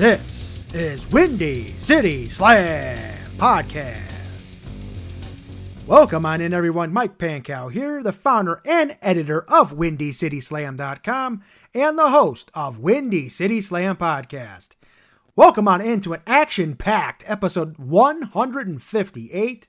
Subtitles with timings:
[0.00, 4.00] this is Windy City Slam Podcast.
[5.86, 6.90] Welcome on in, everyone.
[6.90, 11.42] Mike Pankow here, the founder and editor of WindyCitySlam.com
[11.74, 14.70] and the host of Windy City Slam Podcast.
[15.36, 19.68] Welcome on into an action packed episode 158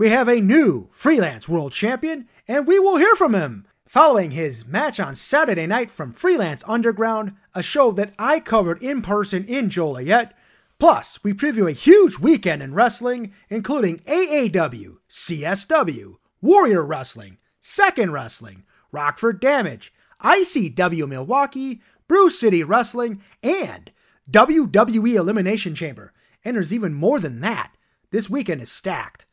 [0.00, 4.64] we have a new freelance world champion, and we will hear from him following his
[4.68, 9.68] match on Saturday night from Freelance Underground, a show that I covered in person in
[9.68, 10.32] Joliet.
[10.78, 18.62] Plus, we preview a huge weekend in wrestling, including AAW, CSW, Warrior Wrestling, Second Wrestling,
[18.92, 23.90] Rockford Damage, ICW Milwaukee, Brew City Wrestling, and
[24.30, 26.12] WWE Elimination Chamber.
[26.44, 27.72] And there's even more than that.
[28.12, 29.26] This weekend is stacked.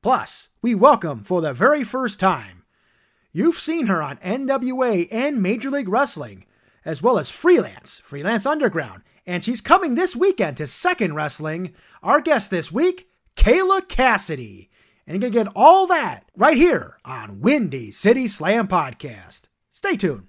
[0.00, 2.55] Plus, we welcome for the very first time.
[3.36, 6.46] You've seen her on NWA and Major League Wrestling,
[6.86, 11.74] as well as Freelance, Freelance Underground, and she's coming this weekend to Second Wrestling.
[12.02, 14.70] Our guest this week, Kayla Kassidy.
[15.06, 19.48] And you can get all that right here on Windy City Slam Podcast.
[19.70, 20.28] Stay tuned.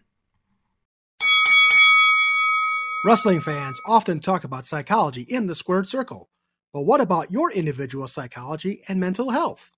[3.05, 6.27] Wrestling fans often talk about psychology in the squared circle.
[6.73, 9.76] But what about your individual psychology and mental health?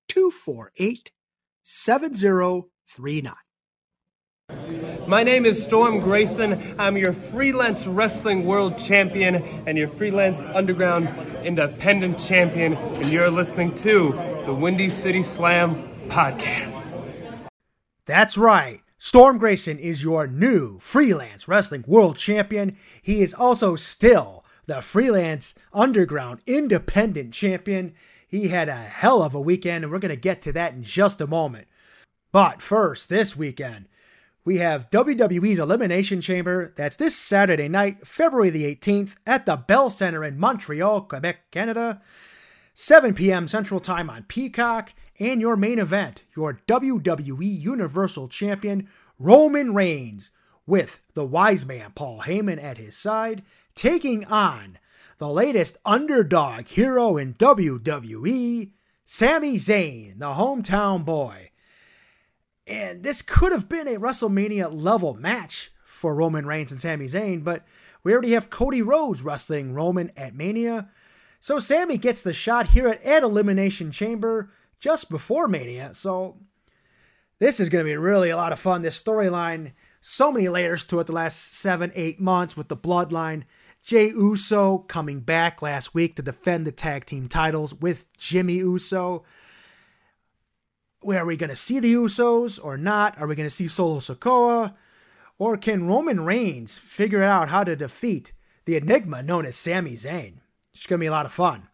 [0.07, 1.11] 248
[1.61, 3.35] 7039.
[5.07, 6.75] My name is Storm Grayson.
[6.79, 9.35] I'm your freelance wrestling world champion
[9.67, 11.09] and your freelance underground
[11.45, 14.11] independent champion, and you're listening to
[14.45, 16.85] the Windy City Slam podcast.
[18.05, 18.81] That's right.
[18.97, 22.77] Storm Grayson is your new freelance wrestling world champion.
[23.01, 27.93] He is also still the freelance underground independent champion.
[28.27, 30.83] He had a hell of a weekend, and we're going to get to that in
[30.83, 31.67] just a moment.
[32.31, 33.87] But first, this weekend,
[34.47, 36.73] we have WWE's Elimination Chamber.
[36.77, 42.01] That's this Saturday night, February the 18th, at the Bell Center in Montreal, Quebec, Canada.
[42.73, 43.49] 7 p.m.
[43.49, 44.93] Central Time on Peacock.
[45.19, 48.87] And your main event, your WWE Universal Champion,
[49.19, 50.31] Roman Reigns,
[50.65, 53.43] with the wise man Paul Heyman at his side,
[53.75, 54.79] taking on
[55.17, 58.71] the latest underdog hero in WWE,
[59.03, 61.51] Sami Zayn, the hometown boy.
[62.67, 67.43] And this could have been a WrestleMania level match for Roman Reigns and Sami Zayn,
[67.43, 67.65] but
[68.03, 70.89] we already have Cody Rhodes wrestling Roman at Mania.
[71.39, 75.93] So Sami gets the shot here at, at Elimination Chamber just before Mania.
[75.93, 76.37] So
[77.39, 78.81] this is going to be really a lot of fun.
[78.81, 83.43] This storyline, so many layers to it the last seven, eight months with the bloodline.
[83.81, 89.23] Jey Uso coming back last week to defend the tag team titles with Jimmy Uso.
[91.07, 93.17] Where are we going to see the Usos or not?
[93.17, 94.73] Are we going to see Solo Sikoa?
[95.37, 98.33] Or can Roman Reigns figure out how to defeat
[98.65, 100.39] the enigma known as Sami Zayn?
[100.73, 101.69] It's going to be a lot of fun.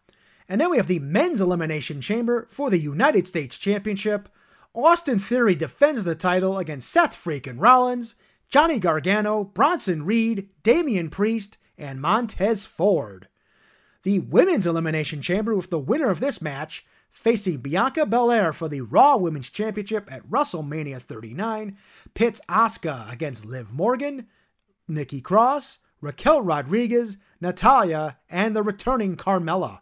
[0.48, 4.28] And then we have the men's elimination chamber for the United States Championship.
[4.72, 8.14] Austin Theory defends the title against Seth freaking Rollins,
[8.48, 13.26] Johnny Gargano, Bronson Reed, Damian Priest, and Montez Ford.
[14.04, 18.80] The women's elimination chamber with the winner of this match facing Bianca Belair for the
[18.80, 21.78] Raw Women's Championship at WrestleMania 39,
[22.12, 24.26] pits Asuka against Liv Morgan,
[24.88, 29.80] Nikki Cross, Raquel Rodriguez, Natalya, and the returning Carmella.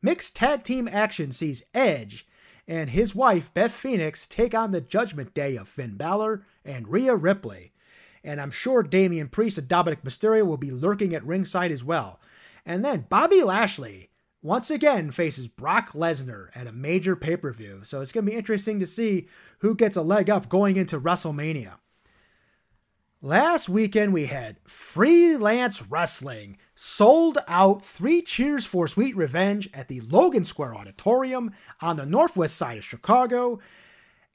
[0.00, 2.26] Mixed tag team action sees Edge
[2.66, 7.14] and his wife Beth Phoenix take on the Judgment Day of Finn Balor and Rhea
[7.14, 7.72] Ripley.
[8.24, 12.20] And I'm sure Damian Priest and Dominik Mysterio will be lurking at ringside as well.
[12.64, 14.08] And then Bobby Lashley
[14.44, 17.80] once again faces Brock Lesnar at a major pay per view.
[17.82, 19.26] So it's going to be interesting to see
[19.60, 21.78] who gets a leg up going into WrestleMania.
[23.22, 30.02] Last weekend we had freelance wrestling sold out three cheers for sweet revenge at the
[30.02, 33.60] Logan Square Auditorium on the northwest side of Chicago.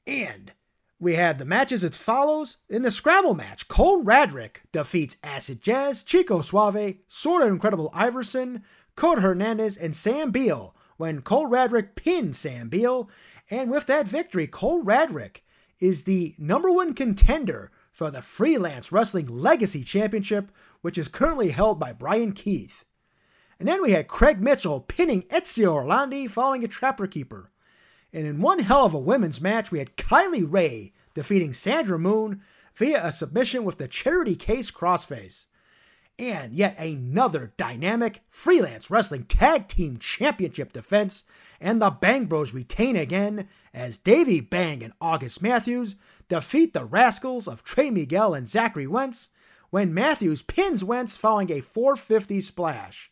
[0.08, 0.52] And
[0.98, 2.56] we had the matches as follows.
[2.68, 8.64] In the Scramble match, Cole Radrick defeats Acid Jazz, Chico Suave, Sorta Incredible Iverson,
[8.96, 13.08] Koda Hernandez, and Sam Beal when Cole Radrick pinned Sam Beal.
[13.50, 15.38] And with that victory, Cole Radrick
[15.78, 20.52] is the number one contender for the Freelance Wrestling Legacy Championship,
[20.82, 22.84] which is currently held by Brian Keith.
[23.58, 27.50] And then we had Craig Mitchell pinning Ezio Orlandi following a Trapper Keeper.
[28.12, 32.40] And in one hell of a women's match, we had Kylie Rae defeating Sandra Moon
[32.74, 35.46] via a submission with the Charity Case Crossface.
[36.20, 41.24] And yet another dynamic freelance wrestling tag team championship defense,
[41.58, 45.94] and the Bang Bros retain again as Davey Bang and August Matthews
[46.28, 49.30] defeat the Rascals of Trey Miguel and Zachary Wentz
[49.70, 53.10] when Matthews pins Wentz following a 450 splash.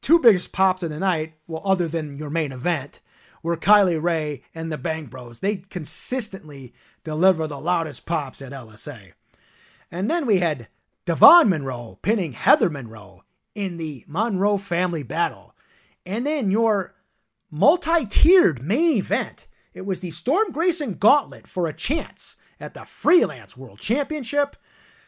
[0.00, 3.00] Two biggest pops in the night, well, other than your main event,
[3.40, 5.38] were Kylie Rae and the Bang Bros.
[5.38, 6.74] They consistently
[7.04, 9.12] deliver the loudest pops at LSA.
[9.92, 10.66] And then we had
[11.06, 13.22] Devon Monroe pinning Heather Monroe
[13.54, 15.54] in the Monroe family battle.
[16.04, 16.96] And then your
[17.48, 19.46] multi tiered main event.
[19.72, 24.56] It was the Storm Grayson Gauntlet for a chance at the Freelance World Championship.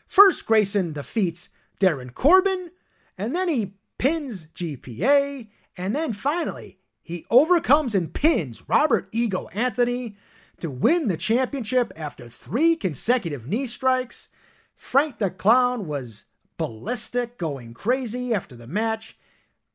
[0.06, 1.49] First, Grayson defeats
[1.81, 2.71] Darren Corbin,
[3.17, 10.17] and then he pins GPA, and then finally, he overcomes and pins Robert Ego Anthony
[10.61, 14.29] to win the championship after three consecutive knee strikes.
[14.78, 16.25] Frank the Clown was
[16.56, 19.19] ballistic, going crazy after the match.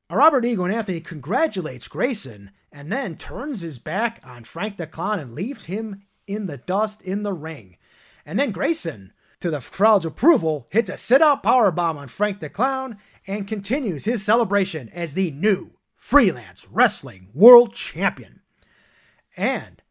[0.09, 5.33] Robert Ego Anthony congratulates Grayson and then turns his back on Frank the Clown and
[5.33, 7.77] leaves him in the dust in the ring.
[8.25, 9.11] And then Grayson,
[9.41, 12.97] to the crowd's approval, hits a sit out powerbomb on Frank the Clown
[13.27, 18.41] and continues his celebration as the new freelance wrestling world champion.
[19.35, 19.81] And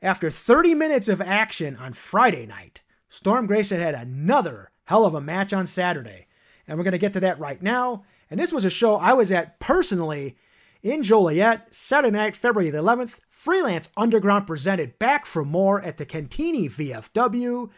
[0.00, 2.81] after 30 minutes of action on Friday night,
[3.12, 6.28] Storm Grayson had another hell of a match on Saturday.
[6.66, 8.04] And we're going to get to that right now.
[8.30, 10.38] And this was a show I was at personally
[10.82, 13.18] in Joliet, Saturday night, February the 11th.
[13.28, 17.68] Freelance Underground presented Back for More at the Cantigny VFW.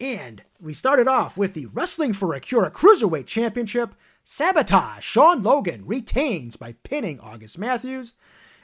[0.00, 3.94] And we started off with the Wrestling for a Cure Cruiserweight Championship
[4.24, 8.14] Sabotage, Sean Logan retains by pinning August Matthews.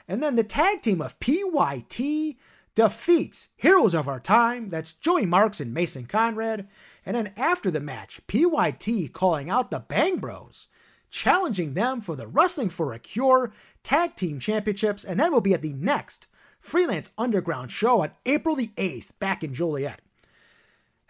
[0.05, 2.35] And then the tag team of PYT
[2.79, 4.69] defeats Heroes of Our Time.
[4.69, 6.65] That's Joey Marks and Mason Conrad.
[7.05, 10.69] And then after the match, PYT calling out the Bang Bros,
[11.09, 13.51] challenging them for the Wrestling for a Cure
[13.83, 15.03] Tag Team Championships.
[15.03, 16.27] And that will be at the next
[16.61, 20.01] Freelance Underground show on April the 8th back in Joliet.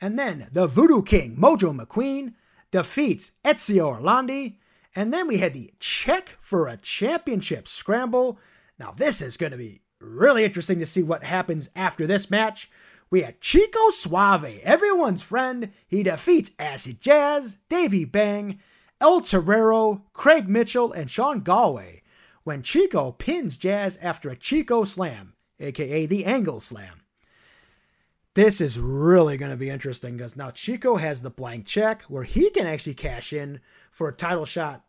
[0.01, 2.33] And then the Voodoo King, Mojo McQueen,
[2.71, 4.55] defeats Ezio Orlandi.
[4.95, 8.39] And then we had the check for a championship scramble.
[8.79, 12.69] Now, this is going to be really interesting to see what happens after this match.
[13.09, 15.71] We had Chico Suave, everyone's friend.
[15.87, 18.59] He defeats Acid Jazz, Davey Bang,
[19.01, 22.03] El Torero, Craig Mitchell, and Sean Galway
[22.49, 27.01] when Chico pins Jazz after a Chico slam, aka the Angle Slam.
[28.33, 32.23] This is really going to be interesting because now Chico has the blank check where
[32.23, 33.59] he can actually cash in
[33.91, 34.83] for a title shot,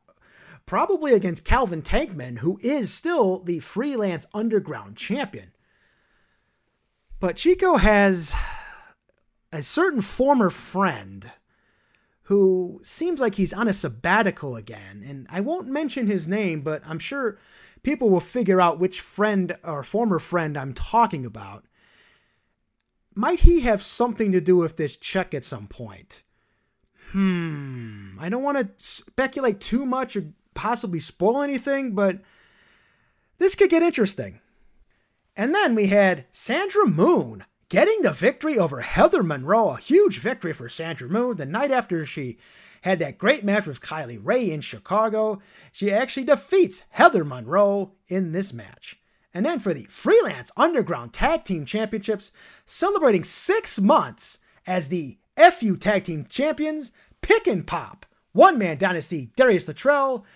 [0.70, 5.50] probably against Calvin Tankman, who is still the freelance underground champion.
[7.18, 8.32] But Chico has
[9.52, 11.28] a certain former friend
[12.22, 15.04] who seems like he's on a sabbatical again.
[15.04, 17.40] And I won't mention his name, but I'm sure
[17.82, 21.64] people will figure out which friend or former friend I'm talking about
[23.16, 26.22] might he have something to do with this check at some point?
[27.10, 28.16] Hmm.
[28.20, 32.18] I don't want to speculate too much or possibly spoil anything, but
[33.38, 34.40] this could get interesting.
[35.34, 40.52] And then we had Sandra Moon getting the victory over Heather Monroe, a huge victory
[40.52, 42.36] for Sandra Moon the night after she
[42.82, 45.40] had that great match with Kylie Rae in Chicago.
[45.72, 49.00] She actually defeats Heather Monroe in this match.
[49.32, 52.32] And then for the Freelance Underground Tag Team Championships,
[52.66, 54.36] celebrating six months
[54.66, 60.26] as the FU Tag Team Champions, Pick and Pop, One Man Dynasty, Darius Luttrell,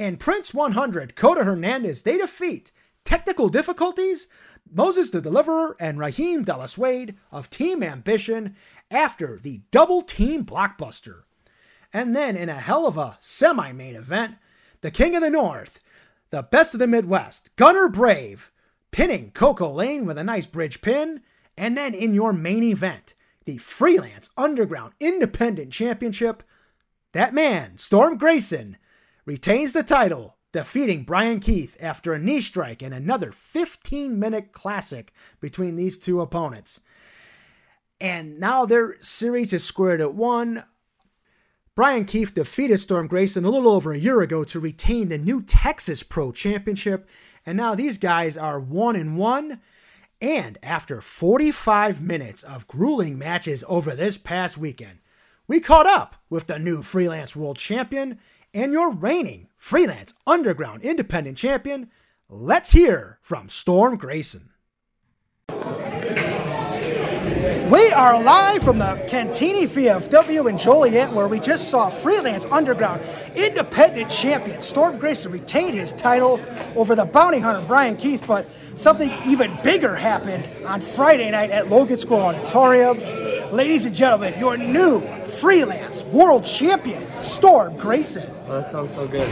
[0.00, 2.72] and Prince 100, Koda Hernandez, they defeat
[3.04, 4.28] Technical Difficulties,
[4.72, 8.56] Moses the Deliverer, and Raheem Dallas Wade of Team Ambition
[8.90, 11.24] after the double team blockbuster.
[11.92, 14.36] And then in a hell of a semi main event,
[14.80, 15.80] the King of the North,
[16.30, 18.50] the best of the Midwest, Gunner Brave,
[18.92, 21.20] pinning Coco Lane with a nice bridge pin.
[21.58, 23.12] And then in your main event,
[23.44, 26.42] the Freelance Underground Independent Championship,
[27.12, 28.78] that man, Storm Grayson,
[29.24, 35.12] retains the title, defeating Brian Keith after a knee strike and another 15 minute classic
[35.40, 36.80] between these two opponents.
[38.00, 40.64] And now their series is squared at one.
[41.76, 45.42] Brian Keith defeated Storm Grayson a little over a year ago to retain the new
[45.42, 47.08] Texas Pro Championship.
[47.46, 49.60] And now these guys are one and one.
[50.20, 54.98] And after 45 minutes of grueling matches over this past weekend,
[55.46, 58.18] we caught up with the new freelance world champion
[58.52, 61.90] and your reigning freelance underground independent champion.
[62.28, 64.50] Let's hear from Storm Grayson.
[67.70, 73.00] We are live from the Cantigny VFW in Joliet, where we just saw freelance underground
[73.36, 76.40] independent champion Storm Grayson retain his title
[76.74, 81.68] over the bounty hunter Brian Keith, but something even bigger happened on Friday night at
[81.68, 82.98] Logan Square Auditorium.
[83.52, 88.28] Ladies and gentlemen, your new freelance world champion, Storm Grayson.
[88.48, 89.28] Oh, that sounds so good.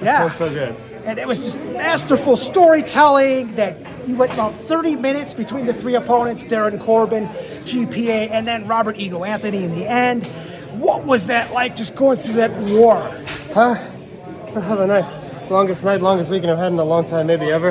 [0.00, 0.18] That Yeah.
[0.28, 0.74] sounds so good.
[1.06, 5.94] And it was just masterful storytelling that you went about 30 minutes between the three
[5.94, 7.28] opponents, Darren Corbin,
[7.64, 10.26] GPA, and then Robert Ego Anthony in the end.
[10.78, 13.10] What was that like just going through that war?
[13.54, 13.76] Huh?
[14.54, 15.04] I Have a night.
[15.50, 17.68] Longest night, longest weekend I've had in a long time, maybe ever.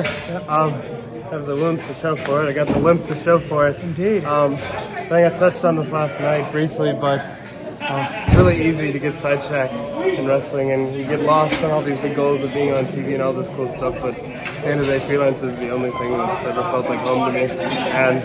[0.48, 2.48] Um, I have the wounds to show for it.
[2.48, 3.78] I got the limp to show for it.
[3.80, 4.24] Indeed.
[4.24, 7.20] Um, I think I touched on this last night briefly, but
[7.82, 11.82] uh, it's really easy to get sidetracked in wrestling and you get lost on all
[11.82, 13.94] these big goals of being on TV and all this cool stuff.
[14.00, 16.88] But at the end of the day, freelance is the only thing that's ever felt
[16.88, 17.44] like home to me.
[17.90, 18.22] And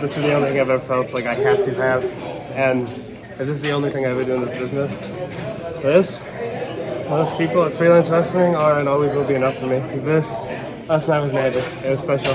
[0.00, 2.04] this is the only thing I've ever felt like I had to have.
[2.52, 2.86] And
[3.38, 5.00] this is the only thing I ever do in this business.
[5.82, 6.24] This,
[7.08, 9.78] most people at freelance wrestling are and always will be enough for me.
[10.00, 10.44] This,
[10.88, 11.64] last night was magic.
[11.84, 12.32] It was special.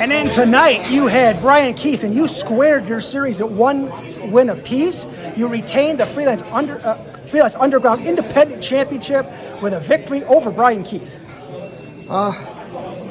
[0.00, 3.90] And then tonight you had Brian Keith, and you squared your series at one
[4.30, 5.06] win apiece.
[5.36, 9.26] You retained the freelance under uh, freelance underground independent championship
[9.62, 11.20] with a victory over Brian Keith.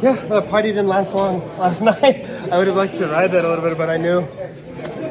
[0.02, 2.26] Yeah, the party didn't last long last night.
[2.52, 4.22] I would have liked to ride that a little bit, but I knew,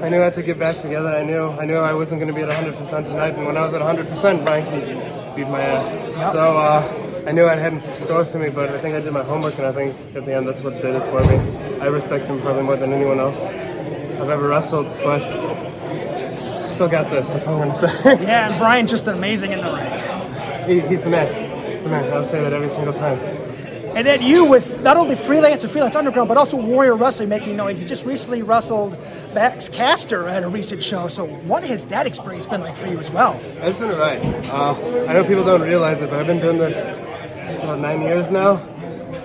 [0.02, 1.14] I knew I had to get back together.
[1.14, 3.34] I knew, I knew I wasn't going to be at 100% tonight.
[3.34, 5.92] And when I was at 100%, Brian Keith beat my ass.
[6.32, 9.12] So uh, I knew I had in store for me, but I think I did
[9.12, 11.36] my homework, and I think at the end that's what did it for me.
[11.80, 15.20] I respect him probably more than anyone else I've ever wrestled, but
[16.66, 17.28] still got this.
[17.28, 18.22] That's all I'm going to say.
[18.24, 20.68] Yeah, and Brian's just amazing in the ring.
[20.68, 21.72] he, he's the man.
[21.72, 22.12] He's the man.
[22.12, 23.18] I'll say that every single time.
[23.98, 27.56] And then you with not only freelance and freelance underground, but also Warrior Wrestling making
[27.56, 27.80] noise.
[27.80, 28.96] You just recently wrestled
[29.34, 31.08] Max Caster at a recent show.
[31.08, 33.40] So what has that experience been like for you as well?
[33.56, 34.24] It's been a ride.
[34.50, 36.86] Uh, I know people don't realize it, but I've been doing this
[37.60, 38.62] about nine years now.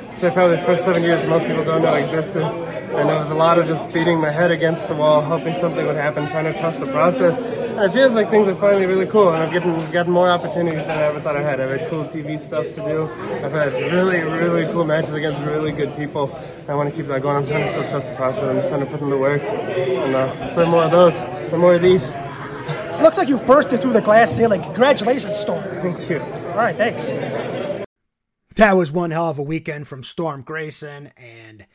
[0.10, 2.42] I'd probably the first seven years most people don't know existed.
[2.42, 5.86] And it was a lot of just beating my head against the wall, hoping something
[5.86, 7.38] would happen, trying to trust the process.
[7.74, 10.86] And it feels like things are finally really cool, and I've gotten, gotten more opportunities
[10.86, 11.60] than I ever thought I had.
[11.60, 13.10] I've had cool TV stuff to do.
[13.44, 16.32] I've had really, really cool matches against really good people.
[16.68, 17.36] I want to keep that going.
[17.36, 18.44] I'm trying to still trust the process.
[18.44, 19.42] I'm just trying to put them to work.
[19.42, 22.10] And uh, for more of those, for more of these.
[22.10, 24.62] It looks like you've bursted through the glass ceiling.
[24.62, 25.64] Congratulations, Storm.
[25.64, 26.20] Thank you.
[26.20, 27.04] All right, thanks.
[28.56, 31.66] That was one hell of a weekend from Storm Grayson, and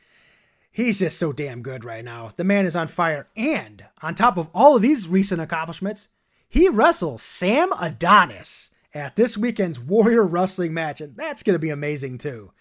[0.79, 2.31] he's just so damn good right now.
[2.35, 6.07] The man is on fire, and on top of all of these recent accomplishments,
[6.49, 11.71] he wrestles Sam Adonis at this weekend's Warrior Wrestling match, and that's going to be
[11.71, 12.53] amazing too.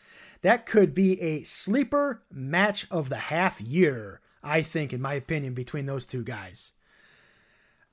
[0.41, 5.53] That could be a sleeper match of the half year, I think, in my opinion,
[5.53, 6.71] between those two guys.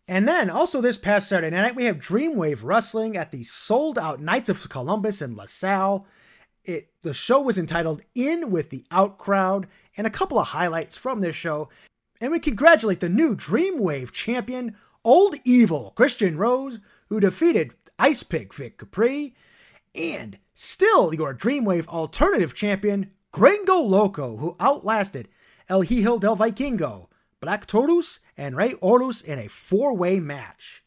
[0.09, 4.21] And then also this past Saturday night, we have Dreamwave Wrestling at the sold out
[4.21, 6.07] Knights of Columbus in LaSalle.
[6.65, 9.67] It the show was entitled In with the Out Crowd,
[9.97, 11.69] and a couple of highlights from this show.
[12.21, 18.55] And we congratulate the new Dreamwave champion, Old Evil Christian Rose, who defeated Ice Pick
[18.55, 19.35] Vic Capri,
[19.95, 25.29] and still your Dreamwave alternative champion, Gringo Loco, who outlasted
[25.69, 27.09] El Hijo del Vikingo,
[27.41, 30.83] Black Taurus, and Ray Orus in a four way match.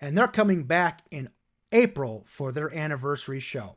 [0.00, 1.28] And they're coming back in
[1.72, 3.76] April for their anniversary show.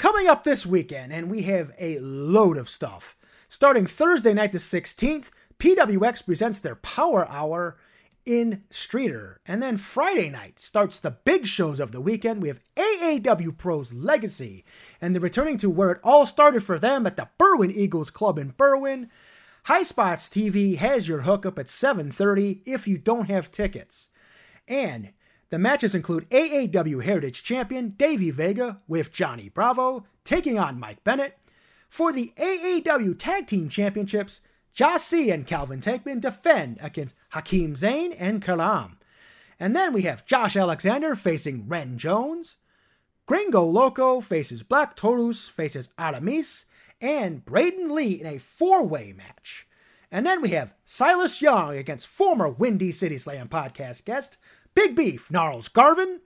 [0.00, 3.18] Coming up this weekend, and we have a load of stuff.
[3.50, 5.26] Starting Thursday night the 16th,
[5.58, 7.76] PWX presents their Power Hour
[8.24, 9.36] in Streator.
[9.44, 12.40] And then Friday night starts the big shows of the weekend.
[12.40, 14.64] We have AAW Pros Legacy,
[15.02, 18.38] and they're returning to where it all started for them at the Berwyn Eagles Club
[18.38, 19.10] in Berwyn.
[19.64, 24.08] High Spots TV has your hookup at 7:30 if you don't have tickets.
[24.66, 25.12] And
[25.50, 31.36] the matches include AAW Heritage Champion Davey Vega with Johnny Bravo taking on Mike Bennett.
[31.88, 34.40] For the AAW Tag Team Championships,
[34.76, 38.92] Jossie and Calvin Tankman defend against Hakeem Zayn and Kalam.
[39.58, 42.56] And then we have Josh Alexander facing Ren Jones.
[43.26, 46.64] Gringo Loco faces Black Taurus faces Aramis
[47.00, 49.66] and Braden Lee in a four way match.
[50.12, 54.38] And then we have Silas Young against former Windy City Slam podcast guest
[54.74, 56.20] Big Beef Gnarls Garvin.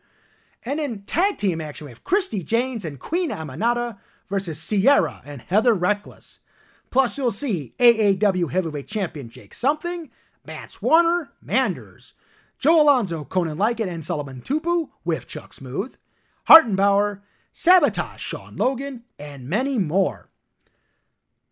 [0.65, 3.99] And in tag team action, we have Christy Janes and Queen Aminata
[4.29, 6.41] versus Sierra and Heather Reckless.
[6.91, 10.11] Plus, you'll see AAW Heavyweight Champion Jake Something,
[10.47, 12.15] Mance Warner, Manders,
[12.59, 15.97] Joe Alonzo, Conan Lycan, and Solomon Tupu with Chuck Smooth,
[16.49, 17.21] Hartenbauer,
[17.53, 20.31] Sabotage, Sean Logan, and many more.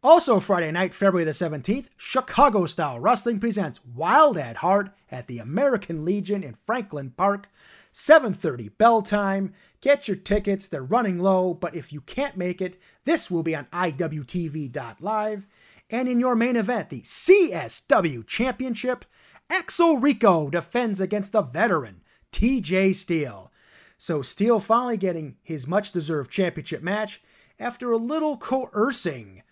[0.04, 5.38] Also, Friday night, February the 17th, Chicago Style Wrestling presents Wild at Heart at the
[5.38, 7.48] American Legion in Franklin Park.
[7.92, 9.52] 7:30 bell time.
[9.80, 10.66] Get your tickets.
[10.66, 15.46] They're running low, but if you can't make it, this will be on iwtv.live.
[15.88, 19.04] And in your main event, the CSW Championship,
[19.48, 23.52] Axel Rico defends against the veteran TJ Steele.
[23.98, 27.22] So Steele finally getting his much deserved championship match
[27.60, 29.44] after a little coercing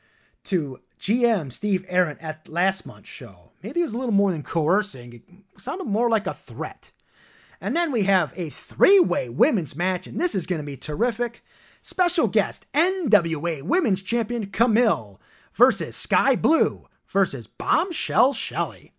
[0.44, 3.52] to GM Steve Aaron at last month's show.
[3.62, 5.23] Maybe it was a little more than coercing, it
[5.61, 6.92] sounded more like a threat.
[7.61, 10.76] And then we have a three way women's match, and this is going to be
[10.76, 11.44] terrific.
[11.82, 15.20] Special guest NWA Women's Champion Camille
[15.54, 18.92] versus Sky Blue versus Bombshell Shelly.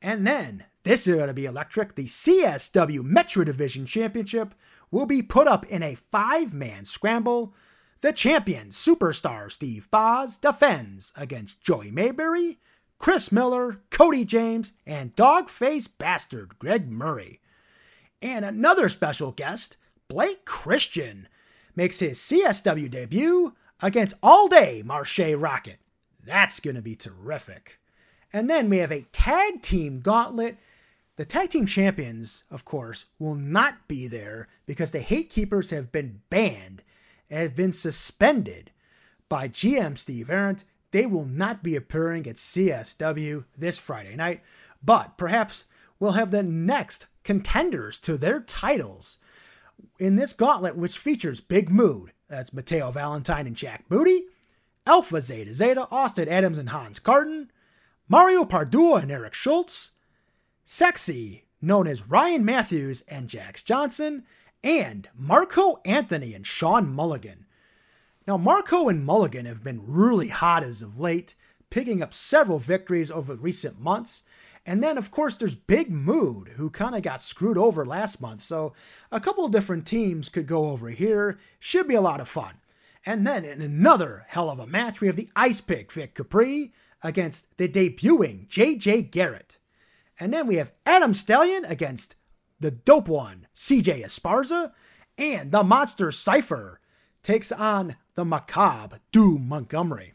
[0.00, 1.94] And then, this is going to be electric.
[1.94, 4.54] The CSW Metro Division Championship
[4.90, 7.54] will be put up in a five man scramble
[8.00, 12.58] the champion, superstar Steve Boz, defends against Joey Mayberry,
[12.98, 17.40] Chris Miller, Cody James, and dog-faced bastard Greg Murray.
[18.22, 19.76] And another special guest,
[20.08, 21.28] Blake Christian,
[21.76, 25.78] makes his CSW debut against All Day Marche Rocket.
[26.24, 27.78] That's going to be terrific.
[28.32, 30.56] And then we have a tag team gauntlet.
[31.16, 35.92] The tag team champions, of course, will not be there because the Hate Keepers have
[35.92, 36.82] been banned
[37.42, 38.70] have been suspended
[39.28, 40.64] by GM Steve Arendt.
[40.90, 44.42] They will not be appearing at CSW this Friday night,
[44.82, 45.64] but perhaps
[45.98, 49.18] we'll have the next contenders to their titles
[49.98, 52.12] in this gauntlet, which features Big Mood.
[52.28, 54.24] That's Mateo Valentine and Jack Booty,
[54.86, 57.50] Alpha Zeta Zeta, Austin Adams and Hans Carton,
[58.08, 59.92] Mario Pardua and Eric Schultz,
[60.64, 64.24] Sexy, known as Ryan Matthews and Jax Johnson,
[64.64, 67.44] and Marco Anthony and Sean Mulligan.
[68.26, 71.34] Now, Marco and Mulligan have been really hot as of late,
[71.68, 74.22] picking up several victories over recent months.
[74.64, 78.42] And then, of course, there's Big Mood, who kind of got screwed over last month.
[78.42, 78.72] So,
[79.12, 81.38] a couple of different teams could go over here.
[81.60, 82.54] Should be a lot of fun.
[83.04, 86.72] And then, in another hell of a match, we have the Ice Pick Vic Capri
[87.02, 89.58] against the debuting JJ Garrett.
[90.18, 92.16] And then we have Adam Stallion against
[92.64, 94.72] the dope one, CJ Esparza,
[95.18, 96.80] and the monster Cypher
[97.22, 100.14] takes on the macabre Doom Montgomery.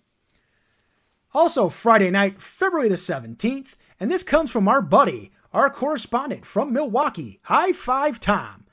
[1.31, 6.73] Also, Friday night, February the 17th, and this comes from our buddy, our correspondent from
[6.73, 8.65] Milwaukee, High Five Tom.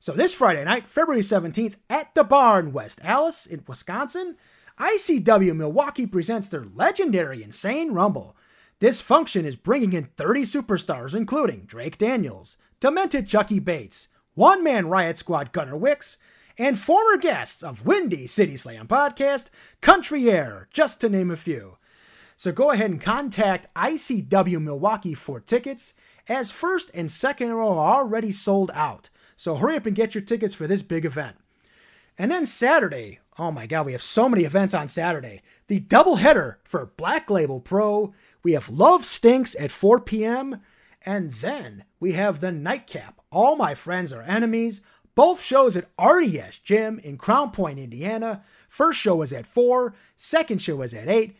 [0.00, 4.36] So, this Friday night, February 17th, at the bar in West Allis, in Wisconsin,
[4.76, 8.34] ICW Milwaukee presents their legendary Insane Rumble.
[8.80, 14.88] This function is bringing in 30 superstars, including Drake Daniels, Demented Chucky Bates, One Man
[14.88, 16.16] Riot Squad Gunner Wicks,
[16.56, 19.46] and former guests of Windy City Slam Podcast,
[19.82, 21.76] Country Air, just to name a few.
[22.38, 25.92] So go ahead and contact ICW Milwaukee for tickets,
[26.26, 29.10] as first and second row are already sold out.
[29.36, 31.36] So hurry up and get your tickets for this big event.
[32.16, 35.42] And then Saturday, oh my god, we have so many events on Saturday.
[35.66, 38.14] The doubleheader for Black Label Pro.
[38.42, 40.62] We have Love Stinks at 4 p.m.
[41.04, 43.20] And then we have the nightcap.
[43.30, 44.82] All my friends are enemies.
[45.14, 48.42] Both shows at RDS Gym in Crown Point, Indiana.
[48.68, 51.36] First show was at 4, second show was at 8.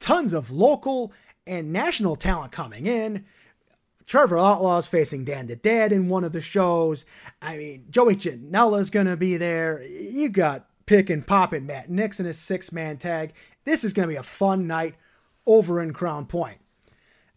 [0.00, 1.12] Tons of local
[1.46, 3.24] and national talent coming in.
[4.06, 7.04] Trevor Outlaw's facing Dan the Dead in one of the shows.
[7.40, 9.82] I mean, Joey Janela's going to be there.
[9.82, 13.32] You got Pick and Pop and Matt Nixon, a six man tag.
[13.64, 14.96] This is going to be a fun night
[15.46, 16.58] over in Crown Point.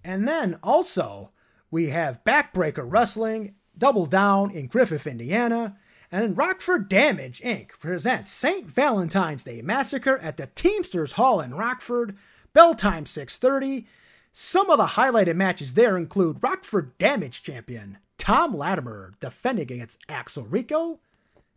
[0.04, 1.32] And then also,
[1.70, 5.78] we have Backbreaker Wrestling, Double Down in Griffith, Indiana,
[6.12, 7.70] and Rockford Damage Inc.
[7.80, 8.66] presents St.
[8.66, 12.18] Valentine's Day Massacre at the Teamsters Hall in Rockford,
[12.54, 13.86] bell time 6:30.
[14.32, 20.46] Some of the highlighted matches there include Rockford Damage champion Tom Latimer defending against Axel
[20.46, 21.00] Rico,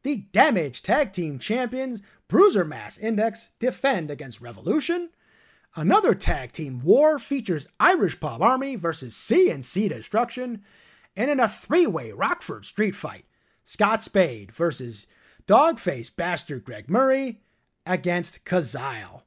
[0.03, 5.11] the Damage Tag Team champions Bruiser Mass Index defend against Revolution,
[5.76, 10.64] Another tag team war features Irish Pub Army versus CNC Destruction,
[11.16, 13.24] and in a three way Rockford street fight,
[13.62, 15.06] Scott Spade versus
[15.46, 17.40] Dogface Bastard Greg Murray
[17.87, 19.22] against Kazile.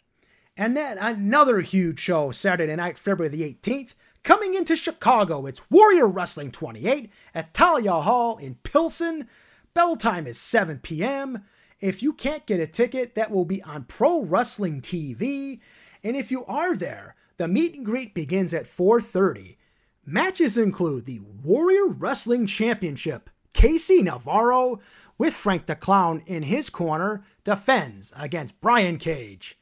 [0.58, 5.46] And then another huge show Saturday night, February the 18th, coming into Chicago.
[5.46, 9.28] It's Warrior Wrestling 28 at Thalia Hall in Pilsen.
[9.74, 11.46] Bell time is 7 p.m.
[11.80, 15.60] If you can't get a ticket, that will be on Pro Wrestling TV.
[16.04, 19.58] And if you are there, the meet and greet begins at 4:30.
[20.06, 23.30] Matches include the Warrior Wrestling Championship.
[23.54, 24.80] Casey Navarro
[25.18, 29.58] with Frank the Clown in his corner defends against Brian Cage.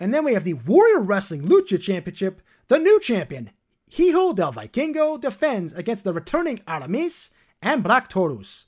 [0.00, 2.42] And then we have the Warrior Wrestling Lucha Championship.
[2.68, 3.50] The new champion,
[3.90, 7.30] Hijo del Vikingo, defends against the returning Aramis
[7.62, 8.66] and Black Taurus.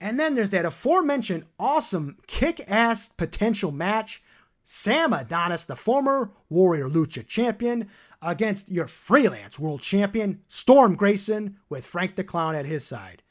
[0.00, 4.22] And then there's that aforementioned awesome kick ass potential match
[4.64, 7.88] Sam Adonis, the former Warrior Lucha champion,
[8.20, 13.22] against your freelance world champion, Storm Grayson, with Frank the Clown at his side.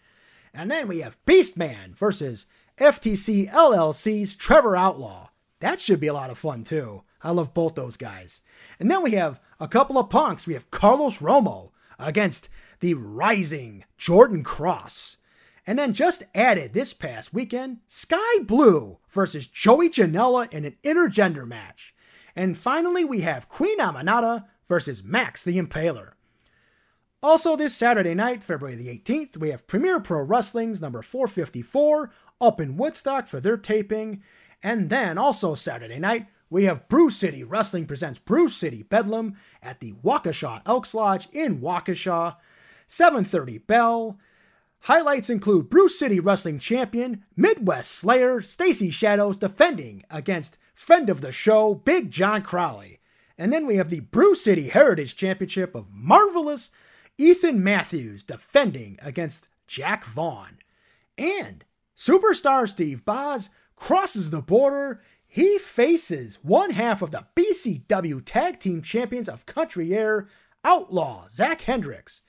[0.53, 2.45] And then we have Beastman versus
[2.77, 5.29] FTC LLC's Trevor Outlaw.
[5.59, 7.03] That should be a lot of fun too.
[7.23, 8.41] I love both those guys.
[8.79, 10.47] And then we have a couple of punks.
[10.47, 15.17] We have Carlos Romo against the rising Jordan Cross.
[15.65, 21.47] And then just added this past weekend, Sky Blue versus Joey Janela in an intergender
[21.47, 21.93] match.
[22.35, 26.13] And finally, we have Queen Aminata versus Max the Impaler.
[27.23, 32.59] Also, this Saturday night, February the 18th, we have Premier Pro Wrestling's number 454 up
[32.59, 34.23] in Woodstock for their taping.
[34.63, 39.79] And then also Saturday night, we have Brew City Wrestling presents Brew City Bedlam at
[39.79, 42.37] the Waukesha Elks Lodge in Waukesha.
[42.87, 44.19] 7:30 bell.
[44.85, 51.31] Highlights include Brew City Wrestling Champion Midwest Slayer Stacy Shadows defending against friend of the
[51.31, 52.99] show Big John Crowley.
[53.37, 56.71] And then we have the Brew City Heritage Championship of Marvelous
[57.19, 60.57] Ethan Matthews defending against Jack Vaughn.
[61.15, 61.63] And
[61.95, 68.81] superstar Steve Boz crosses the border he faces one half of the BCW Tag Team
[68.81, 70.27] Champions of Country Air,
[70.65, 72.21] Outlaw Zach Hendricks.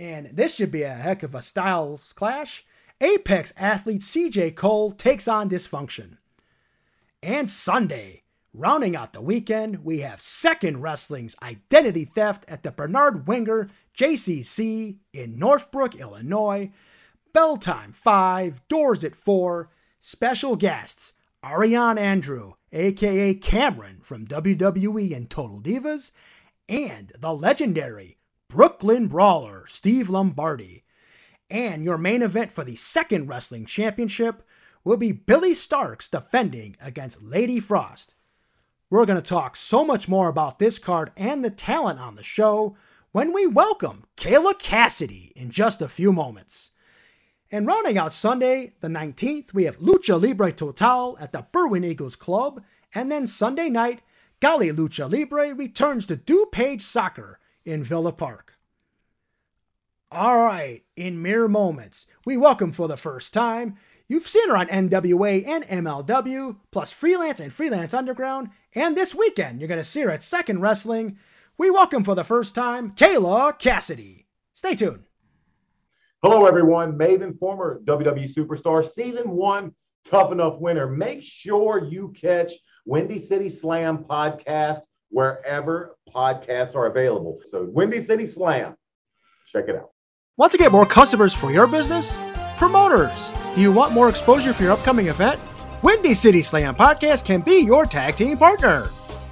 [0.00, 2.64] And this should be a heck of a styles clash.
[3.02, 6.16] Apex athlete CJ Cole takes on Dysfunction.
[7.22, 8.22] And Sunday,
[8.54, 14.96] rounding out the weekend, we have Second Wrestling's Identity Theft at the Bernard Weinger JCC
[15.12, 16.72] in Northbrook, Illinois.
[17.34, 19.68] Bell time 5, doors at 4.
[20.00, 21.12] Special guests
[21.44, 26.10] Ariane Andrew, aka Cameron from WWE and Total Divas,
[26.70, 28.16] and the legendary
[28.50, 30.82] Brooklyn Brawler Steve Lombardi.
[31.48, 34.42] And your main event for the second wrestling championship
[34.82, 38.16] will be Billy Starkz defending against Lady Frost.
[38.90, 42.24] We're going to talk so much more about this card and the talent on the
[42.24, 42.76] show
[43.12, 46.72] when we welcome Kayla Kassidy in just a few moments.
[47.52, 52.16] And rounding out Sunday, the 19th, we have Lucha Libre Total at the Berwyn Eagles
[52.16, 52.64] Club.
[52.92, 54.00] And then Sunday night,
[54.40, 58.54] Gali Lucha Libre returns to DuPage Soccer in Villa Park.
[60.12, 63.76] All right, in mere moments, we welcome for the first time.
[64.08, 68.48] You've seen her on NWA and MLW, plus Freelance and Freelance Underground.
[68.74, 71.16] And this weekend, you're going to see her at Second Wrestling.
[71.58, 74.24] We welcome for the first time Kayla Kassidy.
[74.52, 75.04] Stay tuned.
[76.22, 76.98] Hello, everyone.
[76.98, 79.72] Maven, former WWE superstar, season one
[80.04, 80.88] tough enough winner.
[80.88, 82.52] Make sure you catch
[82.84, 87.38] Windy City Slam podcast wherever podcasts are available.
[87.50, 88.74] So, Windy City Slam,
[89.46, 89.90] check it out.
[90.36, 92.18] Want to get more customers for your business?
[92.56, 95.38] Promoters, do you want more exposure for your upcoming event?
[95.82, 98.88] Windy City Slam podcast can be your tag team partner.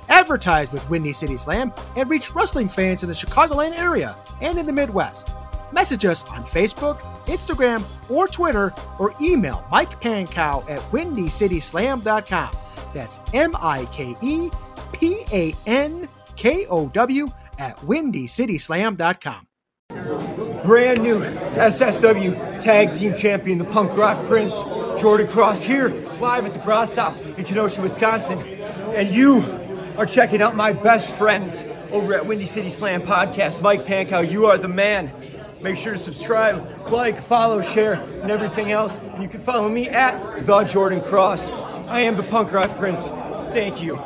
[0.08, 4.66] Advertise with Windy City Slam and reach wrestling fans in the Chicagoland area and in
[4.66, 5.30] the Midwest.
[5.72, 12.56] Message us on Facebook, Instagram, or Twitter, or email Mike Pankow at windycityslam.com.
[12.94, 14.50] That's M I K E
[14.92, 19.46] P A N K O W at windycityslam.com.
[20.64, 24.52] Brand new SSW Tag Team Champion, the Punk Rock Prince,
[25.00, 25.88] Jordan Cross, here
[26.20, 28.38] live at the Brat Stop in Kenosha, Wisconsin.
[28.40, 29.44] And you
[29.96, 33.62] are checking out my best friends over at Windy City Slam Podcast.
[33.62, 35.12] Mike Pankow, you are the man.
[35.60, 38.98] Make sure to subscribe, like, follow, share, and everything else.
[38.98, 41.50] And you can follow me at The Jordan Cross.
[41.50, 43.08] I am the Punk Rock Prince.
[43.52, 43.98] Thank you.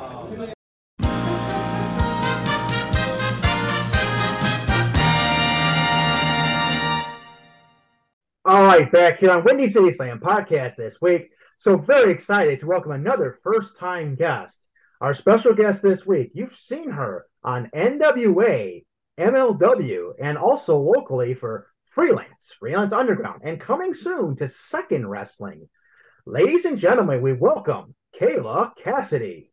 [8.53, 11.31] All right, back here on Windy City Slam podcast this week.
[11.57, 14.69] So very excited to welcome another first-time guest.
[15.01, 18.85] Our special guest this week, you've seen her on NWA,
[19.19, 25.67] MLW, and also locally for Freelance, Freelance Underground, and coming soon to Second Wrestling.
[26.27, 29.49] Ladies and gentlemen, we welcome Kayla Kassidy.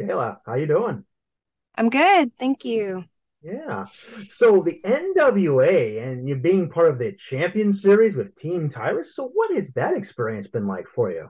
[0.00, 1.04] Kayla, how you doing?
[1.76, 2.36] I'm good.
[2.36, 3.04] Thank you.
[3.42, 3.86] Yeah.
[4.32, 9.14] So the NWA and you being part of the Champion Series with Team Tyrus.
[9.14, 11.28] So what has that experience been like for you?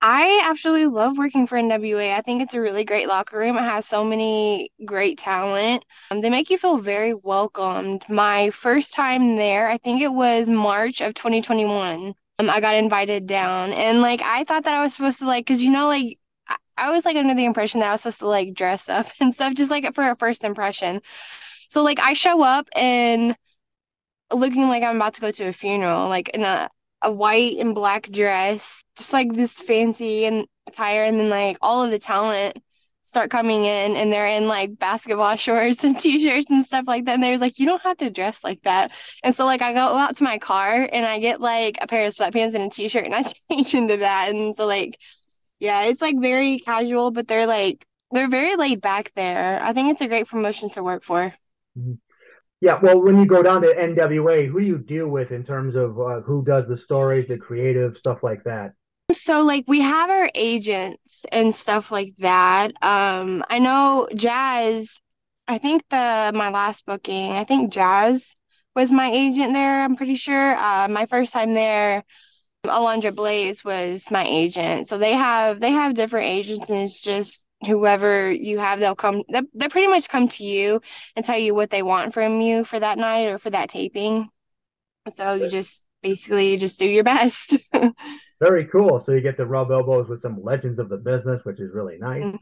[0.00, 2.14] I absolutely love working for NWA.
[2.14, 3.56] I think it's a really great locker room.
[3.56, 5.84] It has so many great talent.
[6.10, 8.04] Um, they make you feel very welcomed.
[8.08, 12.14] My first time there, I think it was March of 2021.
[12.38, 15.44] Um, I got invited down, and like I thought that I was supposed to like,
[15.46, 16.18] cause you know, like
[16.78, 19.34] I was like under the impression that I was supposed to like dress up and
[19.34, 21.02] stuff, just like for a first impression.
[21.68, 23.36] So like I show up and
[24.32, 26.70] looking like I'm about to go to a funeral, like in a
[27.02, 31.84] a white and black dress, just like this fancy and attire, and then like all
[31.84, 32.58] of the talent
[33.04, 37.14] start coming in and they're in like basketball shorts and t-shirts and stuff like that.
[37.14, 38.92] And they're like, you don't have to dress like that.
[39.22, 42.04] And so like I go out to my car and I get like a pair
[42.04, 44.28] of sweatpants and a t-shirt and I change into that.
[44.34, 44.98] And so like
[45.58, 49.60] yeah, it's like very casual, but they're like they're very laid back there.
[49.62, 51.32] I think it's a great promotion to work for.
[51.78, 51.94] Mm-hmm.
[52.60, 55.76] Yeah, well, when you go down to NWA, who do you deal with in terms
[55.76, 58.72] of uh, who does the stories, the creative stuff like that?
[59.12, 62.72] So like we have our agents and stuff like that.
[62.82, 65.00] Um, I know Jazz.
[65.46, 68.34] I think the my last booking, I think Jazz
[68.74, 69.82] was my agent there.
[69.82, 70.56] I'm pretty sure.
[70.56, 72.04] Uh, my first time there,
[72.64, 74.86] Alundra Blaze was my agent.
[74.88, 79.22] So they have they have different agents, and it's just whoever you have, they'll come.
[79.32, 80.80] They, they pretty much come to you
[81.16, 84.28] and tell you what they want from you for that night or for that taping.
[85.16, 87.56] So you just basically just do your best.
[88.40, 89.02] Very cool.
[89.04, 91.98] So you get to rub elbows with some legends of the business, which is really
[91.98, 92.22] nice.
[92.22, 92.36] Mm-hmm.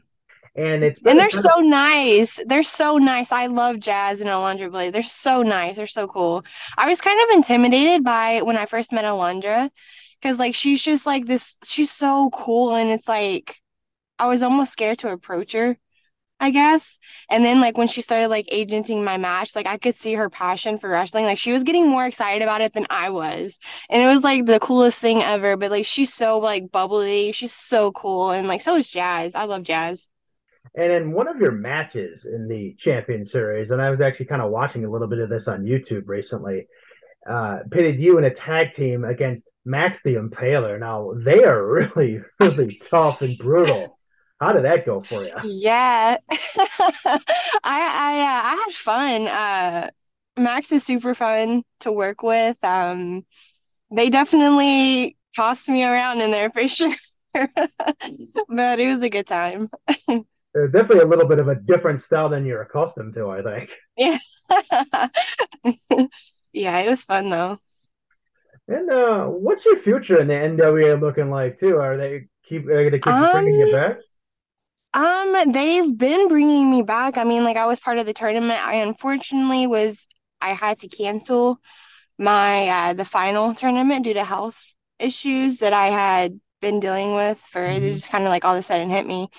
[0.55, 2.39] And it's and they're so nice.
[2.43, 3.31] They're so nice.
[3.31, 4.91] I love Jazz and Alundra Blaze.
[4.91, 5.75] They're so nice.
[5.75, 6.43] They're so cool.
[6.75, 9.69] I was kind of intimidated by when I first met Alundra
[10.21, 11.57] because like she's just like this.
[11.63, 13.55] She's so cool, and it's like
[14.19, 15.77] I was almost scared to approach her,
[16.39, 16.99] I guess.
[17.29, 20.29] And then like when she started like agenting my match, like I could see her
[20.29, 21.25] passion for wrestling.
[21.25, 23.59] Like she was getting more excited about it than I was.
[23.89, 25.57] And it was like the coolest thing ever.
[25.57, 27.31] But like she's so like bubbly.
[27.31, 28.31] She's so cool.
[28.31, 29.35] And like so is Jazz.
[29.35, 30.09] I love Jazz.
[30.75, 34.41] And in one of your matches in the Champion Series, and I was actually kind
[34.43, 36.67] of watching a little bit of this on YouTube recently,
[37.27, 40.79] uh, pitted you in a tag team against Max the Impaler.
[40.79, 43.97] Now they are really, really tough and brutal.
[44.39, 45.33] How did that go for you?
[45.43, 47.19] Yeah, I
[47.63, 49.27] I uh, I had fun.
[49.27, 49.89] Uh,
[50.37, 52.57] Max is super fun to work with.
[52.63, 53.25] Um,
[53.91, 56.93] they definitely tossed me around in there for sure,
[57.33, 59.69] but it was a good time.
[60.53, 63.71] Definitely a little bit of a different style than you're accustomed to, I think.
[63.97, 64.17] Yeah,
[66.53, 67.59] yeah, it was fun though.
[68.67, 71.77] And uh, what's your future in the NWA looking like too?
[71.77, 73.97] Are they keep are they gonna keep um, bringing you back?
[74.93, 77.17] Um, they've been bringing me back.
[77.17, 78.65] I mean, like I was part of the tournament.
[78.65, 80.07] I unfortunately was
[80.41, 81.59] I had to cancel
[82.17, 84.59] my uh the final tournament due to health
[84.99, 87.85] issues that I had been dealing with for mm-hmm.
[87.85, 89.29] it just kind of like all of a sudden hit me.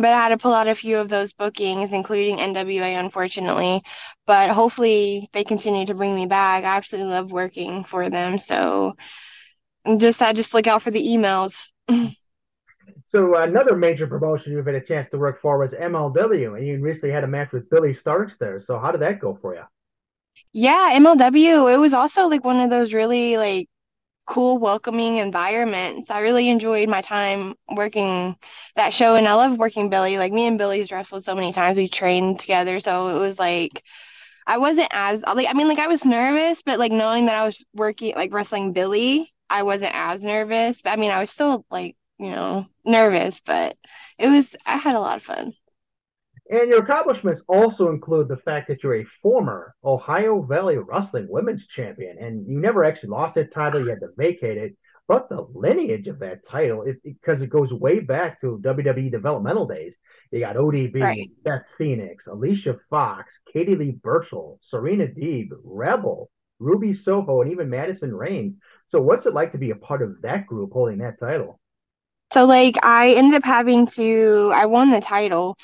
[0.00, 3.82] But I had to pull out a few of those bookings, including NWA, unfortunately.
[4.26, 6.64] But hopefully they continue to bring me back.
[6.64, 8.38] I absolutely love working for them.
[8.38, 8.96] So
[9.98, 11.70] just I just look out for the emails.
[13.04, 16.80] So another major promotion you've had a chance to work for was MLW, and you
[16.80, 18.58] recently had a match with Billy Starkz there.
[18.60, 19.64] So how did that go for you?
[20.52, 21.72] Yeah, MLW.
[21.72, 23.68] It was also like one of those really like
[24.30, 26.10] cool, welcoming environments.
[26.10, 28.36] I really enjoyed my time working
[28.76, 30.18] that show, and I love working Billy.
[30.18, 31.76] Like me and Billie's wrestled so many times.
[31.76, 33.82] We trained together, so it was like
[34.46, 37.44] I wasn't as like I mean like I was nervous, but like knowing that I
[37.44, 40.82] was working like wrestling Billy, I wasn't as nervous.
[40.82, 43.76] But I mean I was still like you know, nervous, but
[44.18, 45.54] it was, I had a lot of fun.
[46.50, 51.68] And your accomplishments also include the fact that you're a former Ohio Valley Wrestling Women's
[51.68, 53.80] Champion, and you never actually lost that title.
[53.80, 54.76] You had to vacate it.
[55.06, 59.66] But the lineage of that title, because it, it, goes way back to WWE developmental
[59.66, 59.96] days.
[60.32, 61.30] You got ODB, right.
[61.44, 68.14] Beth Phoenix, Alicia Fox, Katie Lee Burchill, Serena Deeb, Rebel, Ruby Soho, and even Madison
[68.14, 68.58] Rayne.
[68.86, 71.60] So, what's it like to be a part of that group holding that title?
[72.32, 75.58] So like I ended up having to I won the title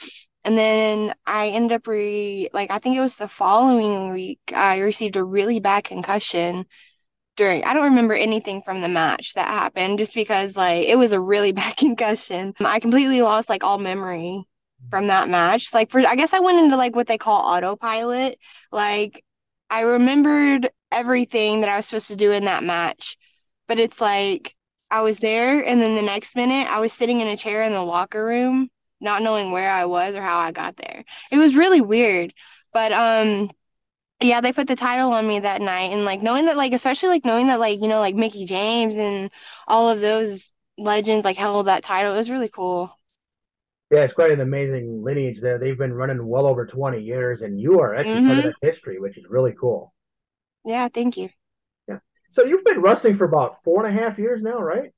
[0.47, 4.79] and then I ended up re like I think it was the following week I
[4.79, 6.67] received a really bad concussion
[7.37, 11.13] during I don't remember anything from the match that happened just because like it was
[11.13, 12.55] a really bad concussion.
[12.61, 14.45] I completely lost like all memory
[14.91, 15.75] from that match.
[15.75, 18.39] Like for I guess I went into like what they call autopilot.
[18.73, 19.25] Like
[19.71, 23.17] I remembered everything that I was supposed to do in that match.
[23.69, 24.55] But it's like
[24.91, 27.73] I was there, and then the next minute I was sitting in a chair in
[27.73, 31.05] the locker room, not knowing where I was or how I got there.
[31.31, 32.35] It was really weird.
[32.73, 33.51] But um
[34.23, 37.11] yeah, they put the title on me that night and like knowing that like especially
[37.11, 39.31] like knowing that like, you know, like Mickie James and
[39.69, 42.91] all of those legends like held that title, it was really cool.
[43.91, 45.59] Yeah, it's quite an amazing lineage there.
[45.59, 48.51] They've been running well over 20 years, and you are actually part of Mm-hmm.
[48.53, 49.93] that history, which is really cool.
[50.65, 51.31] Yeah, thank you.
[51.89, 51.99] Yeah.
[52.31, 54.93] So you've been wrestling for about four and a half years now, right?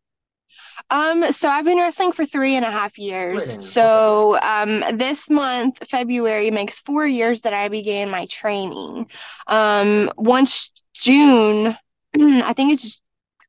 [0.91, 3.45] Um, so I've been wrestling for three and a half years.
[3.45, 8.11] Three and a half, So, um, this month, February, makes four years that I began
[8.11, 9.11] my training.
[9.47, 11.77] Um, once June,
[12.19, 13.01] I think it's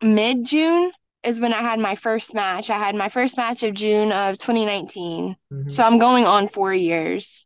[0.01, 0.91] mid-June
[1.23, 2.69] is when I had my first match.
[2.69, 5.35] I had my first match of June of 2019.
[5.51, 5.71] Mhm.
[5.71, 7.45] So I'm going on four years.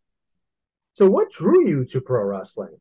[0.96, 2.80] So what drew you to pro wrestling?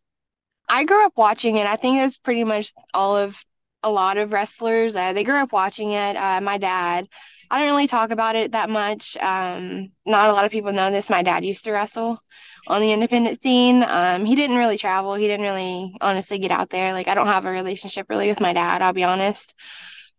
[0.68, 1.66] I grew up watching it.
[1.66, 3.36] I think that's pretty much all of
[3.82, 4.96] a lot of wrestlers.
[4.96, 6.16] Uh, they grew up watching it.
[6.16, 7.08] Uh, my dad,
[7.50, 9.16] I don't really talk about it that much.
[9.16, 11.10] Um, not a lot of people know this.
[11.10, 12.20] My dad used to wrestle
[12.66, 13.84] on the independent scene.
[13.86, 15.14] Um, he didn't really travel.
[15.14, 16.92] He didn't really honestly get out there.
[16.92, 19.54] Like I don't have a relationship really with my dad, I'll be honest.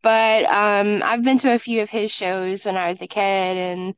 [0.01, 3.21] But um, I've been to a few of his shows when I was a kid
[3.57, 3.95] and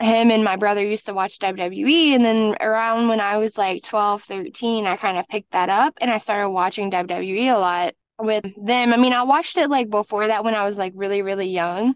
[0.00, 3.82] him and my brother used to watch WWE and then around when I was like
[3.82, 7.94] 12, 13, I kind of picked that up and I started watching WWE a lot
[8.18, 8.92] with them.
[8.92, 11.94] I mean, I watched it like before that when I was like really, really young,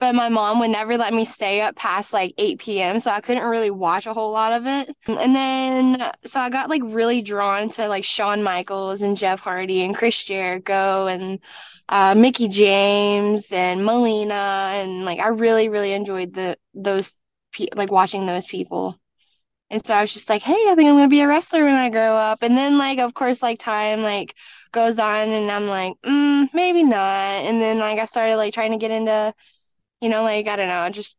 [0.00, 3.20] but my mom would never let me stay up past like 8 p.m., so I
[3.20, 4.94] couldn't really watch a whole lot of it.
[5.06, 9.82] And then so I got like really drawn to like Shawn Michaels and Jeff Hardy
[9.84, 11.40] and Chris Jericho and
[11.88, 14.34] uh, Mickie James and Melina
[14.74, 17.18] and like I really, really enjoyed the those
[17.52, 18.98] pe like watching those people.
[19.70, 21.74] And so I was just like, hey, I think I'm gonna be a wrestler when
[21.74, 22.42] I grow up.
[22.42, 24.34] And then like of course like time like
[24.76, 27.44] goes on and I'm like, mm, maybe not.
[27.46, 29.34] And then like I started like trying to get into,
[30.00, 31.18] you know, like I don't know, just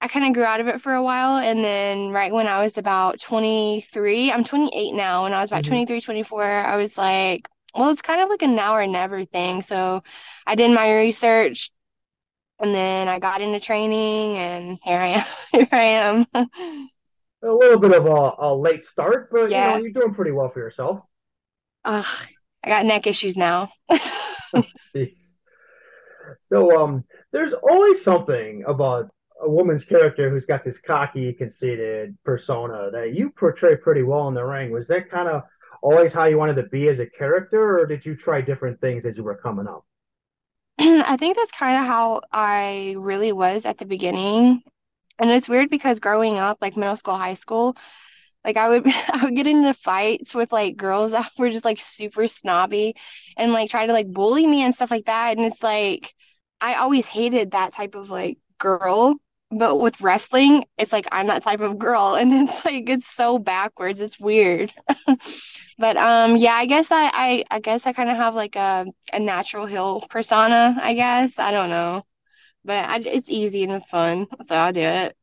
[0.00, 1.38] I kind of grew out of it for a while.
[1.38, 5.24] And then right when I was about 23, I'm 28 now.
[5.24, 5.66] When I was about Mhm.
[5.66, 9.62] 23, 24, I was like, well, it's kind of like a now or never thing.
[9.62, 10.02] So
[10.46, 11.70] I did my research
[12.60, 15.26] and then I got into training and here I am.
[15.52, 16.26] Here I am.
[17.42, 20.50] A little bit of a, a late start, but you know, you're doing pretty well
[20.50, 21.00] for yourself.
[21.84, 22.26] Ugh,
[22.66, 23.70] I got neck issues now.
[24.94, 25.34] Jeez.
[26.48, 29.08] So, um, there's always something about
[29.40, 34.34] a woman's character who's got this cocky, conceited persona that you portray pretty well in
[34.34, 34.72] the ring.
[34.72, 35.42] Was that kind of
[35.80, 39.06] always how you wanted to be as a character, or did you try different things
[39.06, 39.84] as you were coming up?
[40.78, 44.62] I think that's kind of how I really was at the beginning.
[45.18, 47.76] And it's weird because growing up, like middle school, high school,
[48.46, 51.80] like I would I would get into fights with like girls that were just like
[51.80, 52.96] super snobby
[53.38, 55.36] and like try to like bully me and stuff like that.
[55.38, 56.14] And it's like
[56.60, 59.16] I always hated that type of like girl.
[59.52, 63.38] But with wrestling, it's like I'm that type of girl and it's like it's so
[63.38, 64.00] backwards.
[64.00, 64.72] It's weird.
[65.78, 68.86] But um yeah, I guess I I, I guess I kind of have like a
[69.12, 71.38] a natural heel persona, I guess.
[71.38, 72.04] I don't know.
[72.64, 75.16] But I, it's easy and it's fun, so I'll do it.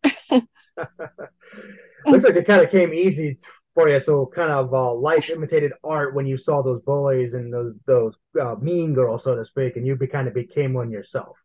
[2.06, 3.38] Looks like it kind of came easy
[3.74, 4.00] for you.
[4.00, 8.16] So, kind of uh, life imitated art when you saw those bullies and those those
[8.40, 11.38] uh, mean girls, so to speak, and you be, kind of became one yourself.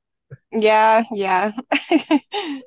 [0.52, 1.52] Yeah, yeah.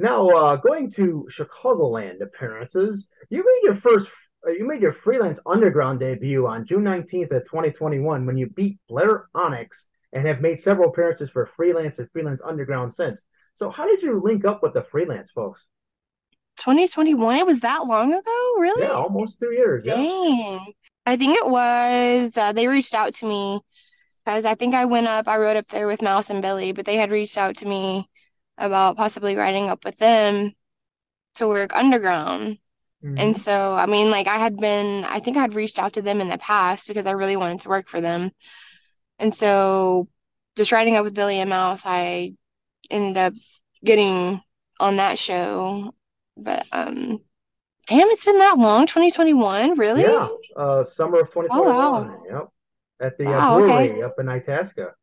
[0.00, 4.08] Now, uh, going to Chicagoland appearances, you made your first,
[4.46, 8.78] uh, you made your freelance underground debut on June 19th of 2021 when you beat
[8.88, 13.20] Blair Onyx and have made several appearances for freelance and freelance underground since.
[13.56, 15.66] So, how did you link up with the freelance folks?
[16.60, 18.54] 2021, it was that long ago?
[18.58, 18.86] Really?
[18.86, 19.86] Yeah, almost two years.
[19.86, 19.96] Yeah.
[19.96, 20.72] Dang.
[21.06, 23.60] I think it was uh, they reached out to me
[24.24, 26.86] because I think I went up, I rode up there with Mouse and Billy, but
[26.86, 28.08] they had reached out to me
[28.58, 30.52] about possibly riding up with them
[31.36, 32.58] to work underground.
[33.04, 33.18] Mhm.
[33.18, 36.02] And so, I mean, like I had been, I think I had reached out to
[36.02, 38.30] them in the past because I really wanted to work for them.
[39.18, 40.08] And so,
[40.56, 42.34] just riding up with Billy and Mouse, I
[42.90, 43.34] ended up
[43.84, 44.42] getting
[44.80, 45.94] on that show.
[46.36, 47.20] But um,
[47.88, 50.02] damn, it's been that long, 2021, really?
[50.02, 52.08] Yeah, uh, summer of 2021.
[52.08, 52.26] Oh, wow.
[52.30, 52.48] Yep.
[53.00, 53.88] At the uh, Wow, okay.
[53.88, 54.94] brewery up in Itasca.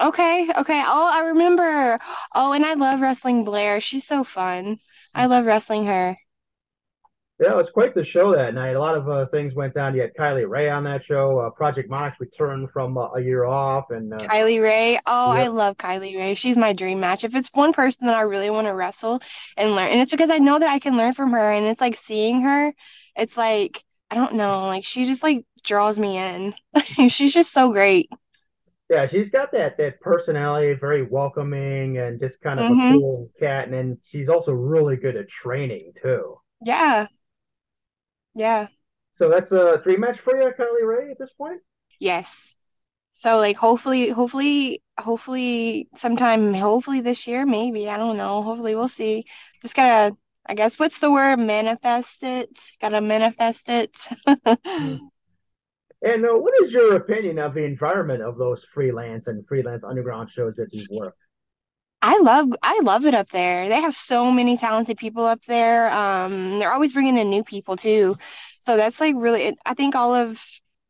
[0.00, 0.82] Okay, okay.
[0.86, 1.98] Oh, I remember.
[2.34, 3.80] Oh, and I love wrestling Blair.
[3.80, 4.78] She's so fun.
[5.14, 6.16] I love wrestling her.
[7.38, 8.76] Yeah, it was quite the show that night.
[8.76, 9.94] A lot of uh, things went down.
[9.94, 11.38] You had Kylie Rae on that show.
[11.40, 14.98] Uh, Project Mox returned from uh, a year off, and uh, Kylie Rae.
[15.06, 16.34] Oh, I love Kylie Rae.
[16.34, 17.24] She's my dream match.
[17.24, 19.20] If it's one person that I really want to wrestle
[19.56, 21.80] and learn, and it's because I know that I can learn from her, and it's
[21.80, 22.72] like seeing her,
[23.14, 26.54] it's like, I don't know, like she just like draws me in.
[27.08, 28.08] She's just so great.
[28.88, 32.88] Yeah, she's got that that personality, very welcoming and just kind of a Mhm.
[32.88, 33.64] cool cat.
[33.64, 36.38] And then she's also really good at training too.
[36.60, 37.08] Yeah.
[38.36, 38.68] Yeah.
[39.14, 41.62] So that's a three match for you, Kylie Rae, at this point.
[41.98, 42.54] Yes.
[43.12, 48.88] So like hopefully hopefully hopefully sometime hopefully this year maybe I don't know hopefully we'll
[48.88, 49.24] see
[49.62, 50.14] just gotta
[50.44, 53.96] I guess what's the word manifest it gotta manifest it
[56.02, 60.30] And uh, what is your opinion of the environment of those freelance and freelance underground
[60.30, 61.25] shows that you've worked?
[62.02, 65.90] I love I love it up there they have so many talented people up there
[65.92, 68.16] um they're always bringing in new people too
[68.60, 70.40] so that's like really I think all of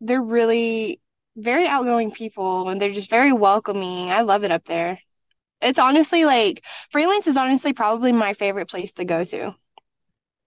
[0.00, 1.00] they're really
[1.36, 4.98] very outgoing people and they're just very welcoming I love it up there
[5.62, 9.54] it's honestly like freelance is honestly probably my favorite place to go to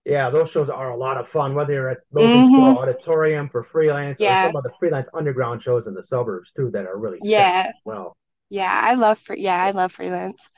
[0.06, 2.44] Yeah, those shows are a lot of fun, whether you're at Logan.
[2.44, 4.38] Square Auditorium for freelance or Yeah.
[4.38, 7.74] some of the freelance underground shows in the suburbs too that are really Yeah.
[7.86, 8.18] well.
[8.50, 10.50] Yeah, I love for yeah, I love freelance.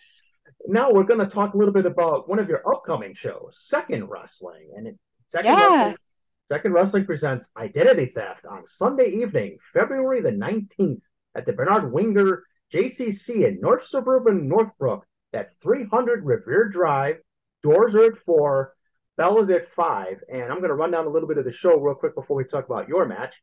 [0.68, 4.10] Now we're going to talk a little bit about one of your upcoming shows, Second
[4.10, 5.76] Wrestling, and it, Second Yeah.
[5.78, 5.98] Wrestling.
[6.52, 11.02] Second Wrestling presents Identity Theft on Sunday evening, February the 19th
[11.34, 12.42] at the Bernard Weinger
[12.74, 15.06] JCC in North Suburban Northbrook.
[15.32, 17.18] That's 300 Revere Drive.
[17.64, 18.74] Doors are at 4,
[19.16, 20.24] bell is at 5.
[20.30, 22.36] And I'm going to run down a little bit of the show real quick before
[22.36, 23.42] we talk about your match.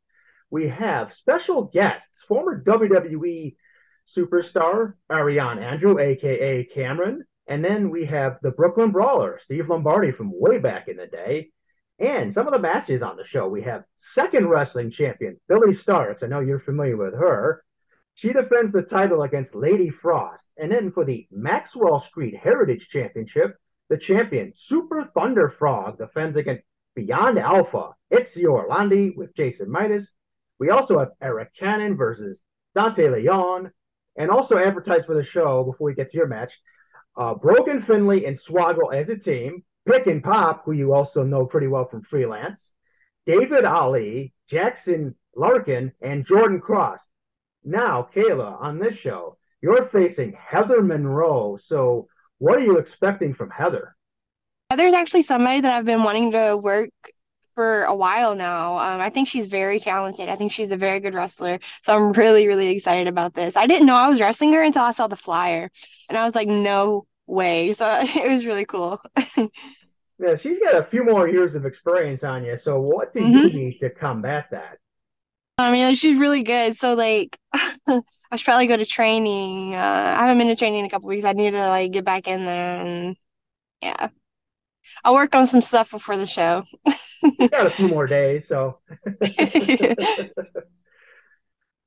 [0.50, 3.56] We have special guests, former WWE
[4.08, 7.24] superstar Ariane Andrew, aka Cameron.
[7.46, 11.50] And then we have the Brooklyn Brawler, Steve Lombardi from way back in the day.
[11.98, 16.22] And some of the matches on the show, we have second wrestling champion Billy Starkz.
[16.22, 17.64] I know you're familiar with her.
[18.14, 20.50] She defends the title against Lady Frost.
[20.56, 23.56] And then for the Maxwell Street Heritage Championship,
[23.88, 27.94] the champion Super Thunder Frog defends against Beyond Alpha.
[28.10, 30.12] It's Orlandi with Jason Midas.
[30.58, 32.42] We also have Eric Cannon versus
[32.74, 33.72] Dante Leon.
[34.18, 36.60] And also advertise for the show before we get to your match,
[37.16, 41.46] uh, Brogan Finley and Swaggle as a team, Pick and Pop, who you also know
[41.46, 42.72] pretty well from freelance,
[43.24, 47.00] David Ali, Jackson Larkin, and Jordan Cross.
[47.64, 51.56] Now, Kayla, on this show, you're facing Heather Monroe.
[51.56, 52.08] So,
[52.38, 53.96] what are you expecting from Heather?
[54.76, 56.90] There's actually somebody that I've been wanting to work
[57.58, 58.78] for a while now.
[58.78, 60.28] Um, I think she's very talented.
[60.28, 61.58] I think she's a very good wrestler.
[61.82, 63.56] So I'm really, really excited about this.
[63.56, 65.68] I didn't know I was wrestling her until I saw the flyer,
[66.08, 67.72] and I was like, no way.
[67.72, 69.00] So it was really cool.
[70.20, 72.56] Yeah, she's got a few more years of experience on you.
[72.56, 74.78] So, what do you need to combat that?
[75.58, 76.76] I mean, she's really good.
[76.76, 78.02] So like, I
[78.34, 79.76] should probably go to training.
[79.76, 81.24] Uh, I haven't been to training in a couple weeks.
[81.24, 83.16] I need to like get back in there and
[83.80, 84.08] yeah.
[85.04, 86.64] I'll work on some stuff before the show.
[87.50, 88.78] Got a few more days, so.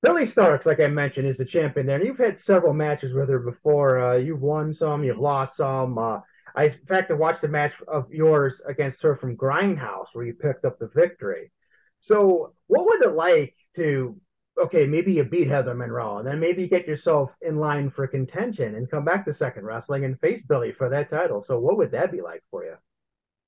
[0.02, 1.98] Billy Starkz, like I mentioned, is the champion there.
[1.98, 4.00] And you've had several matches with her before.
[4.04, 5.98] Uh, you've won some, you've lost some.
[5.98, 6.20] Uh,
[6.56, 10.34] I, in fact, I watched a match of yours against her from Grindhouse where you
[10.34, 11.52] picked up the victory.
[12.00, 14.20] So, what was it like to,
[14.60, 18.08] okay, maybe you beat Heather Monroe, and then maybe you get yourself in line for
[18.08, 21.44] contention and come back to second wrestling and face Billy for that title?
[21.44, 22.76] So, what would that be like for you?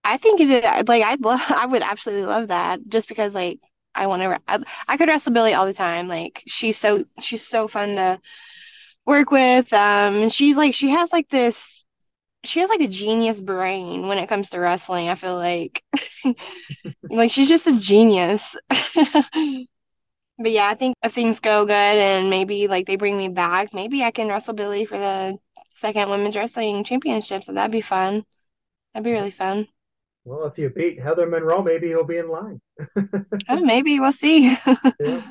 [0.04, 3.60] I think it like I'd love I would absolutely love that just because like
[3.96, 6.08] I want to I, I could wrestle Billy all the time.
[6.08, 8.20] Like she's so she's so fun to
[9.06, 9.72] work with.
[9.74, 11.86] Um, and she's like she has like this
[12.46, 15.10] she has like a genius brain when it comes to wrestling.
[15.10, 15.84] I feel like
[17.10, 18.56] like she's just a genius.
[20.38, 23.74] But yeah, I think if things go good and maybe like they bring me back,
[23.74, 25.38] maybe I can wrestle Billy for the
[25.70, 27.44] second women's wrestling championship.
[27.44, 28.26] So that'd be fun.
[28.94, 29.68] That'd be really fun.
[30.26, 32.62] Well, if you beat Heather Monroe, maybe you'll be in line.
[33.50, 34.56] Oh, maybe we'll see.
[35.00, 35.22] Yeah.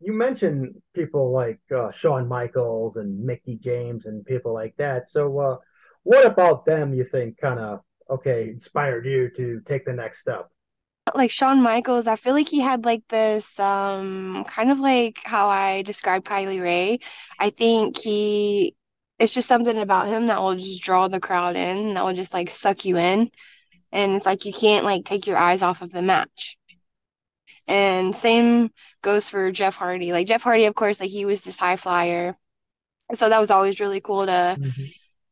[0.00, 5.08] You mentioned people like uh, Shawn Michaels and Mickie James and people like that.
[5.10, 5.56] So, uh,
[6.04, 7.80] what about them you think kind of,
[8.10, 10.48] okay, inspired you to take the next step?
[11.14, 15.48] Like Shawn Michaels, I feel like he had like this um kind of like how
[15.48, 16.98] I described Kylie Rae.
[17.38, 18.76] I think he
[19.18, 22.34] it's just something about him that will just draw the crowd in, that will just
[22.34, 23.30] like suck you in.
[23.92, 26.56] And it's like you can't like take your eyes off of the match.
[27.66, 28.70] And same
[29.02, 30.12] goes for Jeff Hardy.
[30.12, 32.36] Like Jeff Hardy, of course, like he was this high flyer.
[33.14, 34.58] So that was always really cool to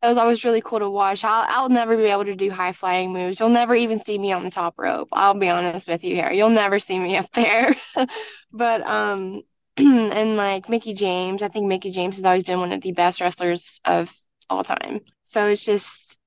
[0.03, 1.25] that was always really cool to watch.
[1.25, 3.41] I'll I'll never be able to do high flying moves.
[3.41, 5.09] You'll never even see me on the top rope.
[5.13, 6.31] I'll be honest with you here.
[6.31, 7.75] You'll never see me up there.
[8.53, 9.43] But um
[9.77, 13.21] and like Mickie James, I think Mickie James has always been one of the best
[13.21, 14.11] wrestlers of
[14.49, 15.01] all time.
[15.25, 16.19] So it's just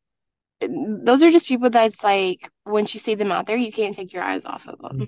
[0.62, 4.14] those are just people that's like once you see them out there, you can't take
[4.14, 5.06] your eyes off of them.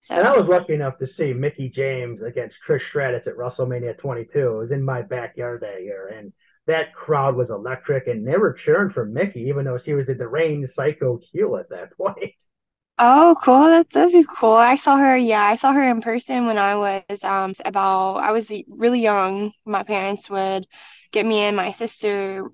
[0.00, 3.96] So And I was lucky enough to see Mickie James against Trish Stratus at WrestleMania
[3.96, 4.54] 22.
[4.54, 6.32] It was in my backyard that year, and
[6.66, 10.14] that crowd was electric, and they were cheering for Mickie, even though she was the
[10.16, 12.34] deranged psycho heel at that point.
[12.98, 13.64] Oh, cool.
[13.64, 14.54] That that'd be cool.
[14.54, 18.32] I saw her, yeah, I saw her in person when I was um about I
[18.32, 19.52] was really young.
[19.66, 20.66] My parents would
[21.12, 22.50] get me and my sister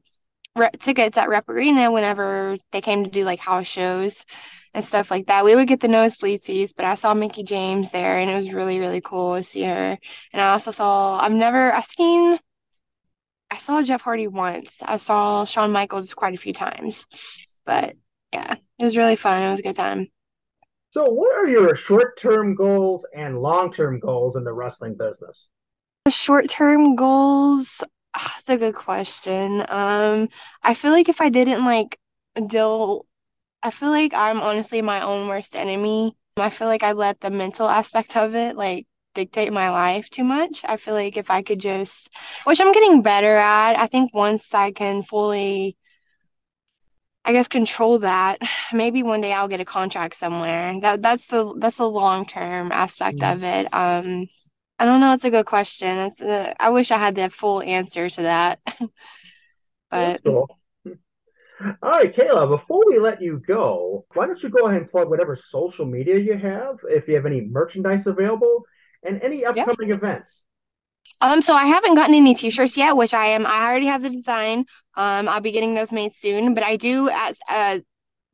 [0.56, 4.24] re tickets at Rep Arena whenever they came to do like house shows
[4.74, 5.44] and stuff like that.
[5.44, 8.52] We would get the nosebleed seats, but I saw Mickie James there and it was
[8.52, 9.98] really, really cool to see her.
[10.32, 12.38] And I also saw I've never I've seen
[13.52, 14.82] I saw Jeff Hardy once.
[14.82, 17.04] I saw Shawn Michaels quite a few times.
[17.66, 17.96] But
[18.32, 19.42] yeah, it was really fun.
[19.42, 20.08] It was a good time.
[20.88, 25.50] So, what are your short-term goals and long-term goals in the wrestling business?
[26.06, 27.84] The Short-term goals,
[28.14, 29.64] ah, that's a good question.
[29.68, 30.28] Um,
[30.62, 31.98] I feel like if I didn't like
[32.48, 33.06] deal,
[33.62, 36.16] I feel like I'm honestly my own worst enemy.
[36.36, 40.24] I feel like I let the mental aspect of it like dictate my life too
[40.24, 40.62] much.
[40.64, 42.10] I feel like if I could just,
[42.44, 45.76] which I'm getting better at, I think once I can fully,
[47.24, 48.38] I guess, control that,
[48.72, 50.78] maybe one day I'll get a contract somewhere.
[50.80, 53.32] That that's the that's the long-term aspect Mhm.
[53.32, 53.72] of it.
[53.72, 54.28] Um,
[54.78, 55.12] I don't know.
[55.12, 55.96] It's a good question.
[55.98, 58.60] It's uh, I wish I had the full answer to that.
[59.90, 60.48] But cool.
[61.82, 65.10] All right, Kayla, before we let you go, why don't you go ahead and plug
[65.10, 68.64] whatever social media you have, if you have any merchandise available,
[69.04, 70.42] and any upcoming events?
[71.20, 73.46] Um, so I haven't gotten any t-shirts yet, which I am.
[73.46, 74.64] I already have the design.
[74.96, 76.54] Um, I'll be getting those made soon.
[76.54, 77.78] But I do as uh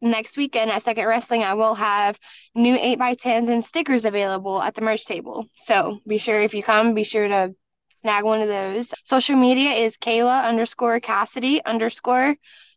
[0.01, 2.18] next weekend at Second Wrestling, I will have
[2.55, 5.46] new 8x10s and stickers available at the merch table.
[5.55, 7.55] So be sure if you come, be sure to
[7.90, 8.94] snag one of those.
[9.05, 12.36] Social media is Kayla underscore Kassidy underscore.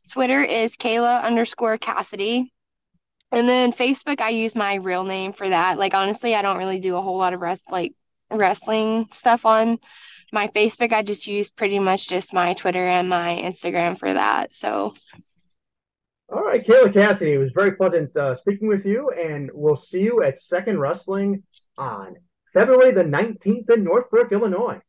[0.10, 2.50] Twitter is Kayla underscore Kassidy.
[3.32, 5.78] And then Facebook, I use my real name for that.
[5.78, 7.94] Like honestly, I don't really do a whole lot of rest like
[8.30, 9.80] wrestling stuff on
[10.34, 10.92] my Facebook.
[10.92, 14.54] I just use pretty much just my Twitter and my Instagram for that.
[14.54, 14.96] So
[16.34, 20.00] All right, Kayla Kassidy, it was very pleasant uh, speaking with you, and we'll see
[20.00, 21.44] you at Second Wrestling
[21.78, 22.16] on
[22.54, 24.80] February the 19th in Northbrook, Illinois.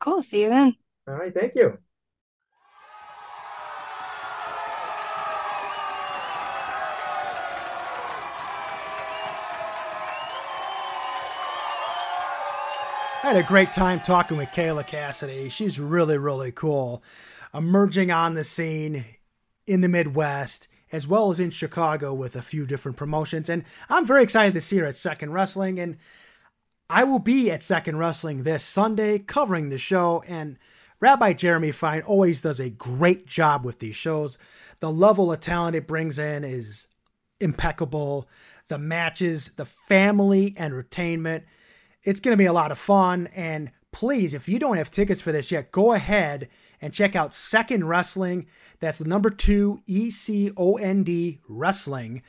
[0.00, 0.22] cool.
[0.22, 0.76] See you then.
[1.08, 1.78] All right, thank you.
[13.22, 15.50] I had a great time talking with Kayla Kassidy.
[15.50, 17.02] She's really, really cool.
[17.54, 19.06] Emerging on the scene
[19.66, 23.48] in the Midwest as well as in Chicago with a few different promotions.
[23.48, 25.78] And I'm very excited to see her at Second Wrestling.
[25.78, 25.96] And
[26.88, 30.22] I will be at Second Wrestling this Sunday covering the show.
[30.26, 30.58] And
[30.98, 34.38] Rabbi Jeremy Fine always does a great job with these shows.
[34.80, 36.88] The level of talent it brings in is
[37.40, 38.28] impeccable.
[38.68, 41.44] The matches, the family entertainment.
[42.02, 43.28] It's going to be a lot of fun.
[43.28, 46.48] And please, if you don't have tickets for this yet, go ahead
[46.80, 48.46] and check out Second Wrestling.
[48.80, 52.22] That's the number two E C O N D Wrestling.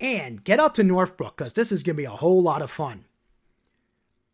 [0.00, 2.70] And get out to Northbrook because this is going to be a whole lot of
[2.70, 3.04] fun.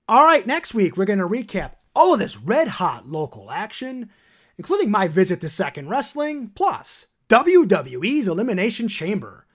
[0.08, 4.10] All right, next week we're going to recap all of this red hot local action,
[4.58, 9.46] including my visit to Second Wrestling, plus WWE's Elimination Chamber.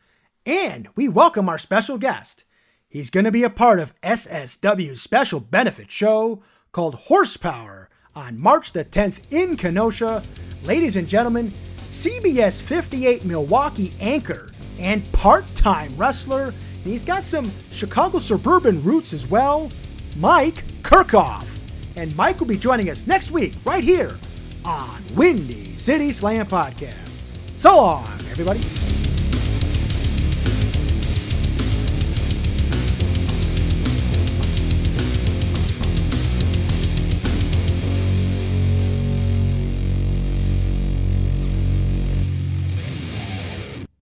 [0.45, 2.45] And we welcome our special guest.
[2.87, 6.41] He's going to be a part of SSW's special benefit show
[6.71, 10.23] called Horsepower on March the 10th in Kenosha.
[10.63, 17.49] Ladies and gentlemen, CBS 58 Milwaukee anchor and part time wrestler, and he's got some
[17.71, 19.71] Chicago suburban roots as well,
[20.17, 21.57] Mike Kirkhoff.
[21.95, 24.17] And Mike will be joining us next week right here
[24.63, 27.23] on Windy City Slam Podcast.
[27.57, 28.98] So long, everybody.